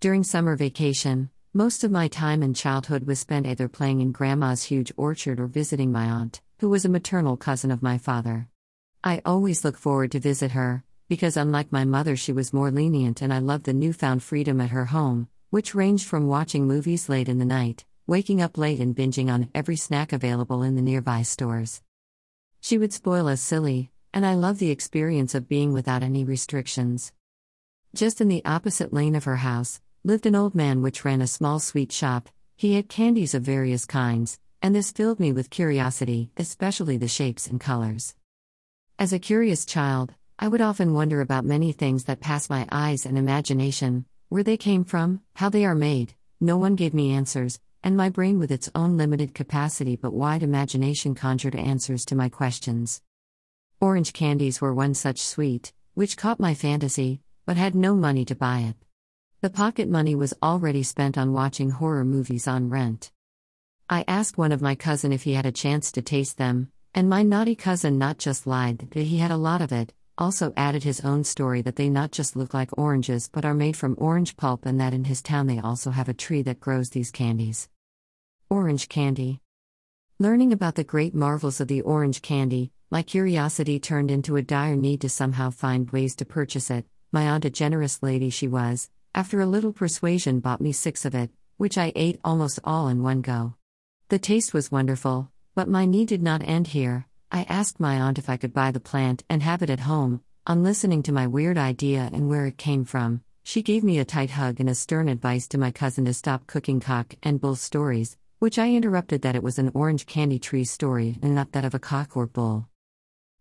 During 0.00 0.22
summer 0.22 0.54
vacation, 0.54 1.28
most 1.52 1.82
of 1.82 1.90
my 1.90 2.06
time 2.06 2.40
in 2.44 2.54
childhood 2.54 3.02
was 3.02 3.18
spent 3.18 3.48
either 3.48 3.68
playing 3.68 4.00
in 4.00 4.12
Grandma's 4.12 4.62
huge 4.62 4.92
orchard 4.96 5.40
or 5.40 5.48
visiting 5.48 5.90
my 5.90 6.04
aunt, 6.04 6.40
who 6.60 6.68
was 6.68 6.84
a 6.84 6.88
maternal 6.88 7.36
cousin 7.36 7.72
of 7.72 7.82
my 7.82 7.98
father. 7.98 8.46
I 9.02 9.20
always 9.24 9.64
look 9.64 9.76
forward 9.76 10.12
to 10.12 10.20
visit 10.20 10.52
her, 10.52 10.84
because 11.08 11.36
unlike 11.36 11.72
my 11.72 11.84
mother, 11.84 12.14
she 12.14 12.32
was 12.32 12.52
more 12.52 12.70
lenient 12.70 13.22
and 13.22 13.34
I 13.34 13.40
loved 13.40 13.64
the 13.64 13.72
newfound 13.72 14.22
freedom 14.22 14.60
at 14.60 14.70
her 14.70 14.84
home, 14.84 15.26
which 15.50 15.74
ranged 15.74 16.06
from 16.06 16.28
watching 16.28 16.68
movies 16.68 17.08
late 17.08 17.28
in 17.28 17.40
the 17.40 17.44
night, 17.44 17.84
waking 18.06 18.40
up 18.40 18.56
late 18.56 18.78
and 18.78 18.94
binging 18.94 19.28
on 19.28 19.50
every 19.52 19.76
snack 19.76 20.12
available 20.12 20.62
in 20.62 20.76
the 20.76 20.82
nearby 20.82 21.22
stores. 21.22 21.82
She 22.60 22.78
would 22.78 22.92
spoil 22.92 23.26
us 23.26 23.40
silly, 23.40 23.90
and 24.14 24.24
I 24.24 24.34
loved 24.34 24.60
the 24.60 24.70
experience 24.70 25.34
of 25.34 25.48
being 25.48 25.72
without 25.72 26.04
any 26.04 26.22
restrictions. 26.22 27.12
Just 27.96 28.20
in 28.20 28.28
the 28.28 28.44
opposite 28.44 28.92
lane 28.92 29.16
of 29.16 29.24
her 29.24 29.36
house, 29.36 29.80
lived 30.04 30.26
an 30.26 30.34
old 30.34 30.54
man 30.54 30.82
which 30.82 31.04
ran 31.04 31.20
a 31.20 31.26
small 31.26 31.58
sweet 31.58 31.92
shop. 31.92 32.28
He 32.56 32.74
had 32.74 32.88
candies 32.88 33.34
of 33.34 33.42
various 33.42 33.84
kinds, 33.84 34.38
and 34.62 34.74
this 34.74 34.92
filled 34.92 35.20
me 35.20 35.32
with 35.32 35.50
curiosity, 35.50 36.30
especially 36.36 36.96
the 36.96 37.08
shapes 37.08 37.46
and 37.46 37.60
colors. 37.60 38.14
As 38.98 39.12
a 39.12 39.18
curious 39.18 39.64
child, 39.64 40.14
I 40.38 40.48
would 40.48 40.60
often 40.60 40.94
wonder 40.94 41.20
about 41.20 41.44
many 41.44 41.72
things 41.72 42.04
that 42.04 42.20
pass 42.20 42.48
my 42.48 42.66
eyes 42.70 43.04
and 43.04 43.18
imagination 43.18 44.06
where 44.28 44.42
they 44.42 44.56
came 44.56 44.84
from, 44.84 45.22
how 45.34 45.48
they 45.48 45.64
are 45.64 45.74
made. 45.74 46.14
No 46.40 46.56
one 46.58 46.76
gave 46.76 46.94
me 46.94 47.12
answers, 47.12 47.58
and 47.82 47.96
my 47.96 48.08
brain, 48.08 48.38
with 48.38 48.50
its 48.50 48.70
own 48.74 48.96
limited 48.96 49.34
capacity 49.34 49.96
but 49.96 50.12
wide 50.12 50.42
imagination, 50.42 51.14
conjured 51.14 51.54
answers 51.54 52.04
to 52.06 52.14
my 52.14 52.28
questions. 52.28 53.02
Orange 53.80 54.12
candies 54.12 54.60
were 54.60 54.74
one 54.74 54.94
such 54.94 55.20
sweet, 55.20 55.72
which 55.94 56.16
caught 56.16 56.40
my 56.40 56.54
fantasy, 56.54 57.20
but 57.46 57.56
had 57.56 57.74
no 57.74 57.94
money 57.94 58.24
to 58.24 58.34
buy 58.34 58.60
it. 58.60 58.76
The 59.40 59.50
pocket 59.50 59.88
money 59.88 60.16
was 60.16 60.34
already 60.42 60.82
spent 60.82 61.16
on 61.16 61.32
watching 61.32 61.70
horror 61.70 62.04
movies 62.04 62.48
on 62.48 62.70
rent. 62.70 63.12
I 63.88 64.04
asked 64.08 64.36
one 64.36 64.50
of 64.50 64.60
my 64.60 64.74
cousin 64.74 65.12
if 65.12 65.22
he 65.22 65.34
had 65.34 65.46
a 65.46 65.52
chance 65.52 65.92
to 65.92 66.02
taste 66.02 66.38
them, 66.38 66.72
and 66.92 67.08
my 67.08 67.22
naughty 67.22 67.54
cousin 67.54 67.98
not 67.98 68.18
just 68.18 68.48
lied 68.48 68.88
that 68.90 69.04
he 69.04 69.18
had 69.18 69.30
a 69.30 69.36
lot 69.36 69.62
of 69.62 69.70
it, 69.70 69.94
also 70.18 70.52
added 70.56 70.82
his 70.82 71.02
own 71.02 71.22
story 71.22 71.62
that 71.62 71.76
they 71.76 71.88
not 71.88 72.10
just 72.10 72.34
look 72.34 72.52
like 72.52 72.76
oranges 72.76 73.30
but 73.32 73.44
are 73.44 73.54
made 73.54 73.76
from 73.76 73.94
orange 73.98 74.36
pulp 74.36 74.66
and 74.66 74.80
that 74.80 74.92
in 74.92 75.04
his 75.04 75.22
town 75.22 75.46
they 75.46 75.60
also 75.60 75.92
have 75.92 76.08
a 76.08 76.14
tree 76.14 76.42
that 76.42 76.58
grows 76.58 76.90
these 76.90 77.12
candies. 77.12 77.68
Orange 78.50 78.88
candy. 78.88 79.40
Learning 80.18 80.52
about 80.52 80.74
the 80.74 80.82
great 80.82 81.14
marvels 81.14 81.60
of 81.60 81.68
the 81.68 81.82
orange 81.82 82.22
candy, 82.22 82.72
my 82.90 83.02
curiosity 83.02 83.78
turned 83.78 84.10
into 84.10 84.34
a 84.34 84.42
dire 84.42 84.74
need 84.74 85.00
to 85.02 85.08
somehow 85.08 85.50
find 85.50 85.92
ways 85.92 86.16
to 86.16 86.24
purchase 86.24 86.72
it. 86.72 86.86
My 87.12 87.28
aunt, 87.28 87.44
a 87.44 87.50
generous 87.50 88.02
lady 88.02 88.30
she 88.30 88.48
was, 88.48 88.90
after 89.14 89.40
a 89.40 89.46
little 89.46 89.72
persuasion, 89.72 90.40
bought 90.40 90.60
me 90.60 90.72
six 90.72 91.04
of 91.04 91.14
it, 91.14 91.30
which 91.56 91.76
I 91.76 91.92
ate 91.96 92.20
almost 92.22 92.60
all 92.64 92.88
in 92.88 93.02
one 93.02 93.20
go. 93.20 93.54
The 94.08 94.18
taste 94.18 94.54
was 94.54 94.70
wonderful, 94.70 95.30
but 95.54 95.68
my 95.68 95.84
need 95.84 96.08
did 96.08 96.22
not 96.22 96.42
end 96.42 96.68
here. 96.68 97.06
I 97.30 97.42
asked 97.42 97.80
my 97.80 98.00
aunt 98.00 98.18
if 98.18 98.30
I 98.30 98.36
could 98.36 98.54
buy 98.54 98.70
the 98.70 98.80
plant 98.80 99.24
and 99.28 99.42
have 99.42 99.62
it 99.62 99.70
at 99.70 99.80
home. 99.80 100.22
On 100.46 100.62
listening 100.62 101.02
to 101.02 101.12
my 101.12 101.26
weird 101.26 101.58
idea 101.58 102.08
and 102.12 102.28
where 102.28 102.46
it 102.46 102.56
came 102.56 102.84
from, 102.84 103.22
she 103.42 103.60
gave 103.60 103.84
me 103.84 103.98
a 103.98 104.04
tight 104.04 104.30
hug 104.30 104.60
and 104.60 104.70
a 104.70 104.74
stern 104.74 105.08
advice 105.08 105.48
to 105.48 105.58
my 105.58 105.70
cousin 105.70 106.04
to 106.06 106.14
stop 106.14 106.46
cooking 106.46 106.80
cock 106.80 107.14
and 107.22 107.40
bull 107.40 107.56
stories, 107.56 108.16
which 108.38 108.58
I 108.58 108.72
interrupted 108.72 109.22
that 109.22 109.34
it 109.34 109.42
was 109.42 109.58
an 109.58 109.72
orange 109.74 110.06
candy 110.06 110.38
tree 110.38 110.64
story 110.64 111.18
and 111.22 111.34
not 111.34 111.52
that 111.52 111.64
of 111.64 111.74
a 111.74 111.78
cock 111.78 112.16
or 112.16 112.26
bull. 112.26 112.68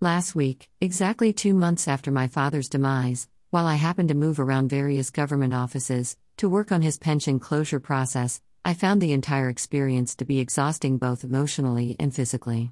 Last 0.00 0.34
week, 0.34 0.68
exactly 0.80 1.32
two 1.32 1.54
months 1.54 1.86
after 1.86 2.10
my 2.10 2.28
father's 2.28 2.68
demise, 2.68 3.28
while 3.50 3.66
I 3.66 3.74
happened 3.74 4.08
to 4.10 4.14
move 4.14 4.38
around 4.38 4.70
various 4.70 5.10
government 5.10 5.52
offices 5.52 6.16
to 6.36 6.48
work 6.48 6.70
on 6.70 6.82
his 6.82 6.98
pension 6.98 7.40
closure 7.40 7.80
process, 7.80 8.40
I 8.64 8.74
found 8.74 9.02
the 9.02 9.12
entire 9.12 9.48
experience 9.48 10.14
to 10.16 10.24
be 10.24 10.38
exhausting 10.38 10.98
both 10.98 11.24
emotionally 11.24 11.96
and 11.98 12.14
physically. 12.14 12.70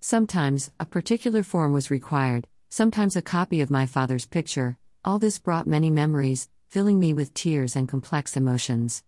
Sometimes, 0.00 0.70
a 0.80 0.86
particular 0.86 1.42
form 1.42 1.74
was 1.74 1.90
required, 1.90 2.46
sometimes, 2.70 3.16
a 3.16 3.22
copy 3.22 3.60
of 3.60 3.70
my 3.70 3.84
father's 3.84 4.24
picture. 4.24 4.78
All 5.04 5.18
this 5.18 5.38
brought 5.38 5.66
many 5.66 5.90
memories, 5.90 6.48
filling 6.68 6.98
me 6.98 7.12
with 7.12 7.34
tears 7.34 7.76
and 7.76 7.86
complex 7.86 8.34
emotions. 8.34 9.02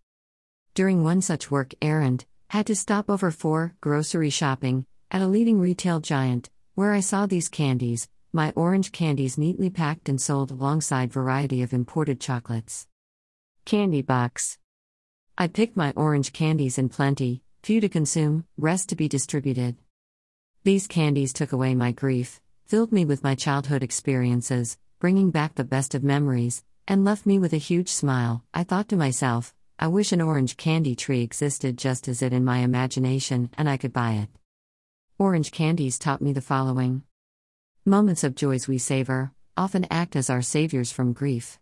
During 0.74 1.02
one 1.02 1.22
such 1.22 1.50
work 1.50 1.72
errand, 1.80 2.26
had 2.50 2.66
to 2.66 2.76
stop 2.76 3.08
over 3.08 3.30
for 3.30 3.74
grocery 3.80 4.30
shopping 4.30 4.84
at 5.10 5.22
a 5.22 5.26
leading 5.26 5.60
retail 5.60 6.00
giant, 6.00 6.50
where 6.74 6.92
I 6.92 7.00
saw 7.00 7.24
these 7.24 7.48
candies, 7.48 8.08
my 8.36 8.52
orange 8.54 8.92
candies 8.92 9.38
neatly 9.38 9.70
packed 9.70 10.10
and 10.10 10.20
sold 10.20 10.50
alongside 10.50 11.10
variety 11.10 11.62
of 11.62 11.72
imported 11.72 12.20
chocolates. 12.20 12.86
Candy 13.64 14.02
box. 14.02 14.58
I 15.38 15.48
picked 15.48 15.74
my 15.74 15.94
orange 15.96 16.34
candies 16.34 16.76
in 16.76 16.90
plenty, 16.90 17.42
few 17.62 17.80
to 17.80 17.88
consume, 17.88 18.44
rest 18.58 18.90
to 18.90 18.94
be 18.94 19.08
distributed. 19.08 19.76
These 20.64 20.86
candies 20.86 21.32
took 21.32 21.50
away 21.50 21.74
my 21.74 21.92
grief, 21.92 22.42
filled 22.66 22.92
me 22.92 23.06
with 23.06 23.24
my 23.24 23.34
childhood 23.34 23.82
experiences, 23.82 24.76
bringing 24.98 25.30
back 25.30 25.54
the 25.54 25.64
best 25.64 25.94
of 25.94 26.04
memories, 26.04 26.62
and 26.86 27.06
left 27.06 27.24
me 27.24 27.38
with 27.38 27.54
a 27.54 27.68
huge 27.70 27.88
smile. 27.88 28.44
I 28.52 28.64
thought 28.64 28.90
to 28.90 28.96
myself, 28.96 29.54
I 29.78 29.86
wish 29.86 30.12
an 30.12 30.20
orange 30.20 30.58
candy 30.58 30.94
tree 30.94 31.22
existed 31.22 31.78
just 31.78 32.06
as 32.06 32.20
it 32.20 32.34
in 32.34 32.44
my 32.44 32.58
imagination 32.58 33.48
and 33.56 33.66
I 33.66 33.78
could 33.78 33.94
buy 33.94 34.12
it. 34.12 34.28
Orange 35.18 35.52
candies 35.52 35.98
taught 35.98 36.20
me 36.20 36.34
the 36.34 36.42
following 36.42 37.02
Moments 37.88 38.24
of 38.24 38.34
joys 38.34 38.66
we 38.66 38.78
savor 38.78 39.30
often 39.56 39.86
act 39.92 40.16
as 40.16 40.28
our 40.28 40.42
saviors 40.42 40.90
from 40.90 41.12
grief. 41.12 41.60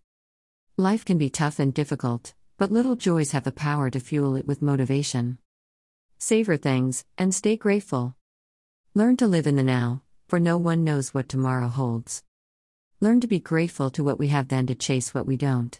Life 0.78 1.04
can 1.04 1.18
be 1.18 1.28
tough 1.28 1.58
and 1.58 1.74
difficult, 1.74 2.32
but 2.56 2.72
little 2.72 2.96
joys 2.96 3.32
have 3.32 3.44
the 3.44 3.52
power 3.52 3.90
to 3.90 4.00
fuel 4.00 4.34
it 4.34 4.46
with 4.46 4.62
motivation. 4.62 5.36
Savor 6.16 6.56
things 6.56 7.04
and 7.18 7.34
stay 7.34 7.58
grateful. 7.58 8.16
Learn 8.94 9.18
to 9.18 9.26
live 9.26 9.46
in 9.46 9.56
the 9.56 9.62
now, 9.62 10.00
for 10.26 10.40
no 10.40 10.56
one 10.56 10.82
knows 10.82 11.12
what 11.12 11.28
tomorrow 11.28 11.68
holds. 11.68 12.22
Learn 13.02 13.20
to 13.20 13.26
be 13.26 13.38
grateful 13.38 13.90
to 13.90 14.02
what 14.02 14.18
we 14.18 14.28
have 14.28 14.48
than 14.48 14.66
to 14.68 14.74
chase 14.74 15.12
what 15.12 15.26
we 15.26 15.36
don't. 15.36 15.78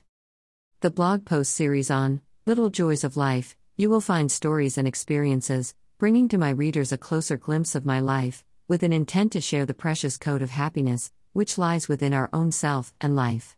The 0.80 0.90
blog 0.90 1.24
post 1.24 1.54
series 1.54 1.90
on 1.90 2.20
Little 2.44 2.68
Joys 2.68 3.02
of 3.02 3.16
Life, 3.16 3.56
you 3.78 3.88
will 3.88 4.02
find 4.02 4.30
stories 4.30 4.76
and 4.76 4.86
experiences, 4.86 5.74
bringing 5.96 6.28
to 6.28 6.36
my 6.36 6.50
readers 6.50 6.92
a 6.92 6.98
closer 6.98 7.38
glimpse 7.38 7.74
of 7.74 7.86
my 7.86 8.00
life, 8.00 8.44
with 8.66 8.82
an 8.82 8.92
intent 8.92 9.32
to 9.32 9.40
share 9.40 9.66
the 9.66 9.74
precious 9.74 10.16
code 10.16 10.42
of 10.42 10.50
happiness, 10.50 11.12
which 11.32 11.58
lies 11.58 11.88
within 11.88 12.14
our 12.14 12.30
own 12.32 12.50
self 12.52 12.94
and 13.00 13.14
life. 13.14 13.56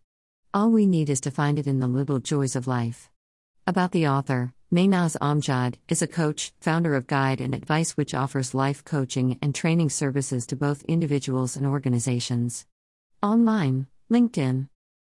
All 0.52 0.70
we 0.70 0.86
need 0.86 1.10
is 1.10 1.20
to 1.22 1.30
find 1.30 1.58
it 1.58 1.66
in 1.66 1.80
the 1.80 1.86
little 1.86 2.18
joys 2.18 2.56
of 2.56 2.66
life. 2.66 3.10
About 3.66 3.92
the 3.92 4.08
author, 4.08 4.54
Maynaz 4.72 5.16
Amjad 5.18 5.74
is 5.88 6.02
a 6.02 6.06
coach, 6.06 6.52
founder 6.60 6.94
of 6.94 7.06
Guide 7.06 7.40
and 7.40 7.54
Advice, 7.54 7.92
which 7.96 8.14
offers 8.14 8.54
life 8.54 8.84
coaching 8.84 9.38
and 9.40 9.54
training 9.54 9.90
services 9.90 10.46
to 10.46 10.56
both 10.56 10.82
individuals 10.84 11.56
and 11.56 11.66
organizations. 11.66 12.66
Online, 13.22 13.86
LinkedIn. 14.10 14.68